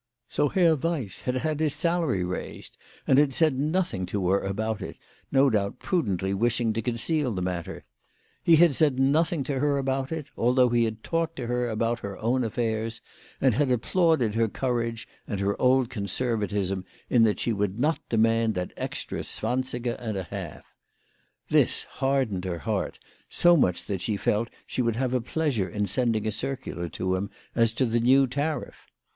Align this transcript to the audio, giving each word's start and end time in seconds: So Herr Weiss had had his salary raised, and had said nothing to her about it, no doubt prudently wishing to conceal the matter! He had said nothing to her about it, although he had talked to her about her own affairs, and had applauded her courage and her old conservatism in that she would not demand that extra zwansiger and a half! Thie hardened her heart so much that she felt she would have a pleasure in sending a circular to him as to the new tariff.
So 0.29 0.49
Herr 0.49 0.75
Weiss 0.75 1.21
had 1.25 1.35
had 1.35 1.59
his 1.59 1.75
salary 1.75 2.23
raised, 2.23 2.75
and 3.05 3.19
had 3.19 3.35
said 3.35 3.59
nothing 3.59 4.07
to 4.07 4.29
her 4.29 4.39
about 4.39 4.81
it, 4.81 4.97
no 5.31 5.47
doubt 5.51 5.77
prudently 5.77 6.33
wishing 6.33 6.73
to 6.73 6.81
conceal 6.81 7.35
the 7.35 7.43
matter! 7.43 7.85
He 8.41 8.55
had 8.55 8.73
said 8.73 8.97
nothing 8.99 9.43
to 9.43 9.59
her 9.59 9.77
about 9.77 10.11
it, 10.11 10.25
although 10.35 10.69
he 10.69 10.85
had 10.85 11.03
talked 11.03 11.35
to 11.35 11.45
her 11.45 11.69
about 11.69 11.99
her 11.99 12.17
own 12.17 12.43
affairs, 12.43 12.99
and 13.39 13.53
had 13.53 13.69
applauded 13.69 14.33
her 14.33 14.47
courage 14.47 15.07
and 15.27 15.39
her 15.39 15.55
old 15.61 15.91
conservatism 15.91 16.83
in 17.07 17.21
that 17.25 17.39
she 17.39 17.53
would 17.53 17.79
not 17.79 17.99
demand 18.09 18.55
that 18.55 18.73
extra 18.77 19.19
zwansiger 19.19 19.95
and 19.99 20.17
a 20.17 20.23
half! 20.23 20.63
Thie 21.47 21.67
hardened 21.87 22.45
her 22.45 22.57
heart 22.65 22.97
so 23.29 23.55
much 23.55 23.85
that 23.85 24.01
she 24.01 24.17
felt 24.17 24.49
she 24.65 24.81
would 24.81 24.95
have 24.95 25.13
a 25.13 25.21
pleasure 25.21 25.69
in 25.69 25.85
sending 25.85 26.25
a 26.25 26.31
circular 26.31 26.89
to 26.89 27.13
him 27.13 27.29
as 27.53 27.71
to 27.73 27.85
the 27.85 27.99
new 27.99 28.25
tariff. 28.25 28.87